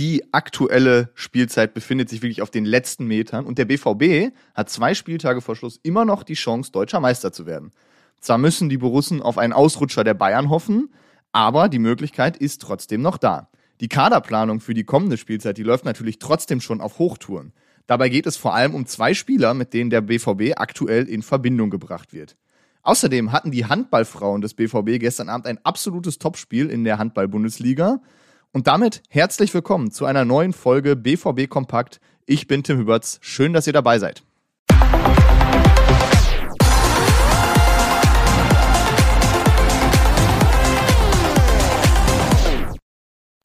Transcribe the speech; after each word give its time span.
Die 0.00 0.32
aktuelle 0.32 1.10
Spielzeit 1.12 1.74
befindet 1.74 2.08
sich 2.08 2.22
wirklich 2.22 2.40
auf 2.40 2.50
den 2.50 2.64
letzten 2.64 3.04
Metern 3.04 3.44
und 3.44 3.58
der 3.58 3.66
BVB 3.66 4.34
hat 4.54 4.70
zwei 4.70 4.94
Spieltage 4.94 5.42
vor 5.42 5.56
Schluss 5.56 5.78
immer 5.82 6.06
noch 6.06 6.22
die 6.22 6.32
Chance, 6.32 6.72
deutscher 6.72 7.00
Meister 7.00 7.32
zu 7.32 7.44
werden. 7.44 7.70
Zwar 8.18 8.38
müssen 8.38 8.70
die 8.70 8.78
Borussen 8.78 9.20
auf 9.20 9.36
einen 9.36 9.52
Ausrutscher 9.52 10.02
der 10.02 10.14
Bayern 10.14 10.48
hoffen, 10.48 10.88
aber 11.32 11.68
die 11.68 11.78
Möglichkeit 11.78 12.38
ist 12.38 12.62
trotzdem 12.62 13.02
noch 13.02 13.18
da. 13.18 13.50
Die 13.82 13.88
Kaderplanung 13.88 14.60
für 14.60 14.72
die 14.72 14.84
kommende 14.84 15.18
Spielzeit, 15.18 15.58
die 15.58 15.64
läuft 15.64 15.84
natürlich 15.84 16.18
trotzdem 16.18 16.62
schon 16.62 16.80
auf 16.80 16.98
Hochtouren. 16.98 17.52
Dabei 17.86 18.08
geht 18.08 18.24
es 18.24 18.38
vor 18.38 18.54
allem 18.54 18.74
um 18.74 18.86
zwei 18.86 19.12
Spieler, 19.12 19.52
mit 19.52 19.74
denen 19.74 19.90
der 19.90 20.00
BVB 20.00 20.54
aktuell 20.56 21.10
in 21.10 21.20
Verbindung 21.20 21.68
gebracht 21.68 22.14
wird. 22.14 22.38
Außerdem 22.80 23.32
hatten 23.32 23.50
die 23.50 23.66
Handballfrauen 23.66 24.40
des 24.40 24.54
BVB 24.54 24.98
gestern 24.98 25.28
Abend 25.28 25.46
ein 25.46 25.62
absolutes 25.62 26.18
Topspiel 26.18 26.70
in 26.70 26.84
der 26.84 26.96
Handball-Bundesliga. 26.96 28.00
Und 28.52 28.66
damit 28.66 29.04
herzlich 29.08 29.54
willkommen 29.54 29.92
zu 29.92 30.06
einer 30.06 30.24
neuen 30.24 30.52
Folge 30.52 30.96
BVB 30.96 31.48
Kompakt. 31.48 32.00
Ich 32.26 32.48
bin 32.48 32.64
Tim 32.64 32.78
Hüberts. 32.78 33.20
Schön, 33.22 33.52
dass 33.52 33.68
ihr 33.68 33.72
dabei 33.72 34.00
seid. 34.00 34.24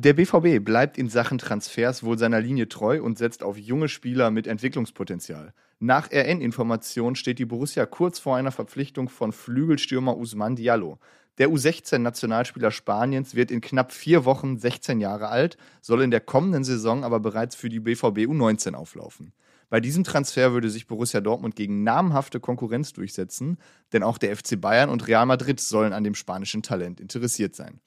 Der 0.04 0.14
BVB 0.14 0.66
bleibt 0.66 0.98
in 0.98 1.08
Sachen 1.10 1.38
Transfers 1.38 2.04
wohl 2.04 2.18
seiner 2.18 2.42
Linie 2.42 2.68
treu 2.68 3.04
und 3.04 3.20
setzt 3.20 3.44
auf 3.44 3.60
junge 3.60 3.90
Spieler 3.90 4.32
mit 4.32 4.48
Entwicklungspotenzial. 4.48 5.54
Nach 5.80 6.12
RN-Informationen 6.12 7.16
steht 7.16 7.38
die 7.38 7.46
Borussia 7.46 7.86
kurz 7.86 8.18
vor 8.18 8.38
einer 8.38 8.52
Verpflichtung 8.52 9.10
von 9.10 9.32
Flügelstürmer 9.32 10.18
Usman 10.18 10.56
Diallo. 10.56 10.98
Der 11.38 11.50
U16-Nationalspieler 11.50 12.72
Spaniens 12.72 13.36
wird 13.36 13.52
in 13.52 13.60
knapp 13.60 13.92
vier 13.92 14.24
Wochen 14.24 14.58
16 14.58 15.02
Jahre 15.02 15.28
alt, 15.28 15.58
soll 15.82 16.02
in 16.02 16.12
der 16.12 16.22
kommenden 16.22 16.64
Saison 16.64 17.04
aber 17.04 17.20
bereits 17.20 17.56
für 17.56 17.68
die 17.68 17.82
BVB 17.82 18.20
U19 18.30 18.74
auflaufen. 18.74 19.34
Bei 19.70 19.82
diesem 19.82 20.06
Transfer 20.06 20.54
würde 20.54 20.70
sich 20.70 20.88
Borussia 20.88 21.20
Dortmund 21.20 21.56
gegen 21.56 21.84
namhafte 21.84 22.40
Konkurrenz 22.40 22.94
durchsetzen, 22.94 23.58
denn 23.92 24.04
auch 24.04 24.18
der 24.18 24.36
FC 24.36 24.62
Bayern 24.62 24.90
und 24.90 25.08
Real 25.08 25.26
Madrid 25.26 25.60
sollen 25.60 25.92
an 25.92 26.04
dem 26.04 26.16
spanischen 26.16 26.64
Talent 26.64 27.02
interessiert 27.02 27.56
sein. 27.56 27.82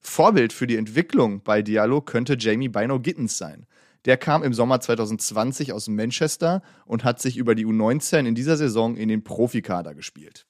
Vorbild 0.00 0.52
für 0.52 0.66
die 0.66 0.76
Entwicklung 0.76 1.42
bei 1.42 1.60
Diallo 1.60 2.00
könnte 2.00 2.36
Jamie 2.38 2.68
Bino 2.68 3.00
Gittens 3.00 3.36
sein. 3.36 3.66
Der 4.04 4.16
kam 4.16 4.42
im 4.42 4.54
Sommer 4.54 4.80
2020 4.80 5.72
aus 5.72 5.88
Manchester 5.88 6.62
und 6.86 7.04
hat 7.04 7.20
sich 7.20 7.36
über 7.36 7.54
die 7.54 7.66
U19 7.66 8.26
in 8.26 8.34
dieser 8.34 8.56
Saison 8.56 8.96
in 8.96 9.08
den 9.08 9.24
Profikader 9.24 9.94
gespielt. 9.94 10.46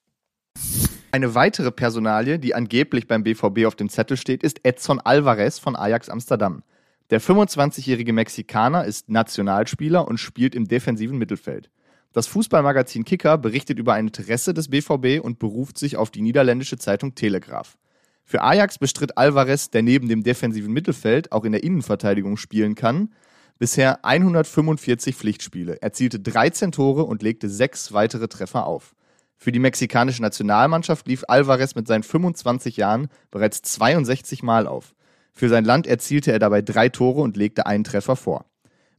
Eine 1.15 1.33
weitere 1.33 1.71
Personalie, 1.71 2.39
die 2.39 2.55
angeblich 2.55 3.07
beim 3.07 3.23
BVB 3.23 3.67
auf 3.67 3.75
dem 3.75 3.87
Zettel 3.87 4.17
steht, 4.17 4.43
ist 4.43 4.59
Edson 4.63 4.99
Alvarez 4.99 5.59
von 5.59 5.77
Ajax 5.77 6.09
Amsterdam. 6.09 6.61
Der 7.09 7.21
25-jährige 7.21 8.11
Mexikaner 8.11 8.83
ist 8.83 9.07
Nationalspieler 9.07 10.05
und 10.09 10.17
spielt 10.17 10.53
im 10.55 10.67
defensiven 10.67 11.17
Mittelfeld. 11.17 11.69
Das 12.11 12.27
Fußballmagazin 12.27 13.05
Kicker 13.05 13.37
berichtet 13.37 13.79
über 13.79 13.93
ein 13.93 14.07
Interesse 14.07 14.53
des 14.53 14.67
BVB 14.67 15.23
und 15.23 15.39
beruft 15.39 15.77
sich 15.77 15.95
auf 15.95 16.11
die 16.11 16.21
niederländische 16.21 16.77
Zeitung 16.77 17.15
Telegraph. 17.15 17.77
Für 18.25 18.41
Ajax 18.41 18.77
bestritt 18.77 19.17
Alvarez, 19.17 19.69
der 19.69 19.83
neben 19.83 20.09
dem 20.09 20.21
defensiven 20.21 20.73
Mittelfeld 20.73 21.31
auch 21.31 21.45
in 21.45 21.53
der 21.53 21.63
Innenverteidigung 21.63 22.35
spielen 22.35 22.75
kann, 22.75 23.13
bisher 23.57 24.03
145 24.03 25.15
Pflichtspiele, 25.15 25.81
erzielte 25.81 26.19
13 26.19 26.73
Tore 26.73 27.03
und 27.03 27.23
legte 27.23 27.47
sechs 27.47 27.93
weitere 27.93 28.27
Treffer 28.27 28.67
auf. 28.67 28.95
Für 29.37 29.51
die 29.51 29.59
mexikanische 29.59 30.21
Nationalmannschaft 30.21 31.07
lief 31.07 31.23
Alvarez 31.27 31.75
mit 31.75 31.87
seinen 31.87 32.03
25 32.03 32.77
Jahren 32.77 33.09
bereits 33.31 33.61
62 33.61 34.43
Mal 34.43 34.67
auf. 34.67 34.95
Für 35.33 35.49
sein 35.49 35.65
Land 35.65 35.87
erzielte 35.87 36.31
er 36.31 36.39
dabei 36.39 36.61
drei 36.61 36.89
Tore 36.89 37.21
und 37.21 37.35
legte 37.35 37.65
einen 37.65 37.83
Treffer 37.83 38.15
vor. 38.15 38.45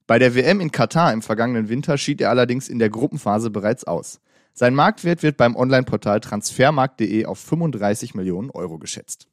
Bei 0.07 0.19
der 0.19 0.35
WM 0.35 0.61
in 0.61 0.71
Katar 0.71 1.13
im 1.13 1.23
vergangenen 1.23 1.69
Winter 1.69 1.99
schied 1.99 2.21
er 2.21 2.31
allerdings 2.31 2.69
in 2.69 2.79
der 2.79 2.91
Gruppenphase 2.91 3.51
bereits 3.51 3.85
aus. 3.85 4.21
Sein 4.53 4.75
Marktwert 4.75 5.23
wird 5.23 5.37
beim 5.37 5.57
Online-Portal 5.57 6.21
transfermarkt.de 6.21 7.25
auf 7.27 7.39
35 7.39 8.15
Millionen 8.15 8.51
Euro 8.51 8.79
geschätzt. 8.79 9.29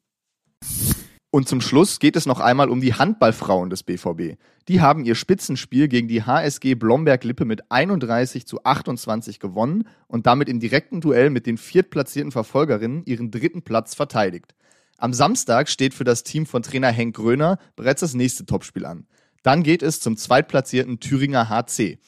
Und 1.34 1.48
zum 1.48 1.60
Schluss 1.60 1.98
geht 1.98 2.14
es 2.14 2.26
noch 2.26 2.38
einmal 2.38 2.70
um 2.70 2.80
die 2.80 2.94
Handballfrauen 2.94 3.68
des 3.68 3.82
BVB. 3.82 4.38
Die 4.68 4.80
haben 4.80 5.04
ihr 5.04 5.16
Spitzenspiel 5.16 5.88
gegen 5.88 6.06
die 6.06 6.22
HSG 6.22 6.76
Blomberg-Lippe 6.76 7.44
mit 7.44 7.72
31 7.72 8.46
zu 8.46 8.62
28 8.62 9.40
gewonnen 9.40 9.88
und 10.06 10.26
damit 10.26 10.48
im 10.48 10.60
direkten 10.60 11.00
Duell 11.00 11.30
mit 11.30 11.46
den 11.46 11.58
viertplatzierten 11.58 12.30
Verfolgerinnen 12.30 13.02
ihren 13.04 13.32
dritten 13.32 13.62
Platz 13.62 13.96
verteidigt. 13.96 14.54
Am 14.96 15.12
Samstag 15.12 15.68
steht 15.68 15.92
für 15.92 16.04
das 16.04 16.22
Team 16.22 16.46
von 16.46 16.62
Trainer 16.62 16.92
Henk 16.92 17.16
Gröner 17.16 17.58
bereits 17.74 18.02
das 18.02 18.14
nächste 18.14 18.46
Topspiel 18.46 18.86
an. 18.86 19.08
Dann 19.42 19.64
geht 19.64 19.82
es 19.82 19.98
zum 19.98 20.16
zweitplatzierten 20.16 21.00
Thüringer 21.00 21.48
HC. 21.48 21.98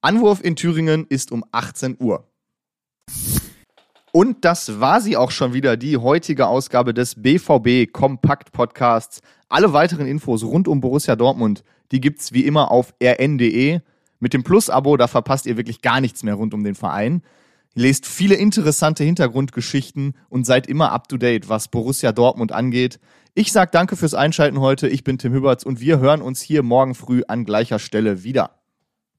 Anwurf 0.00 0.44
in 0.44 0.54
Thüringen 0.54 1.06
ist 1.08 1.32
um 1.32 1.44
18 1.50 1.96
Uhr. 1.98 2.30
Und 4.16 4.46
das 4.46 4.80
war 4.80 5.02
sie 5.02 5.18
auch 5.18 5.30
schon 5.30 5.52
wieder, 5.52 5.76
die 5.76 5.98
heutige 5.98 6.46
Ausgabe 6.46 6.94
des 6.94 7.16
BVB 7.16 7.92
Kompakt 7.92 8.50
Podcasts. 8.50 9.20
Alle 9.50 9.74
weiteren 9.74 10.06
Infos 10.06 10.42
rund 10.42 10.68
um 10.68 10.80
Borussia 10.80 11.16
Dortmund, 11.16 11.64
die 11.92 12.00
gibt's 12.00 12.32
wie 12.32 12.46
immer 12.46 12.70
auf 12.70 12.94
rn.de. 12.98 13.80
Mit 14.18 14.32
dem 14.32 14.42
Plus-Abo, 14.42 14.96
da 14.96 15.06
verpasst 15.06 15.44
ihr 15.44 15.58
wirklich 15.58 15.82
gar 15.82 16.00
nichts 16.00 16.22
mehr 16.22 16.32
rund 16.32 16.54
um 16.54 16.64
den 16.64 16.74
Verein. 16.74 17.20
Ihr 17.74 17.82
lest 17.82 18.06
viele 18.06 18.36
interessante 18.36 19.04
Hintergrundgeschichten 19.04 20.14
und 20.30 20.46
seid 20.46 20.66
immer 20.66 20.92
up 20.92 21.08
to 21.08 21.18
date, 21.18 21.50
was 21.50 21.68
Borussia 21.68 22.12
Dortmund 22.12 22.52
angeht. 22.52 22.98
Ich 23.34 23.52
sag 23.52 23.70
danke 23.70 23.96
fürs 23.96 24.14
Einschalten 24.14 24.60
heute. 24.60 24.88
Ich 24.88 25.04
bin 25.04 25.18
Tim 25.18 25.34
Hüberts 25.34 25.62
und 25.62 25.82
wir 25.82 25.98
hören 25.98 26.22
uns 26.22 26.40
hier 26.40 26.62
morgen 26.62 26.94
früh 26.94 27.22
an 27.28 27.44
gleicher 27.44 27.78
Stelle 27.78 28.24
wieder. 28.24 28.55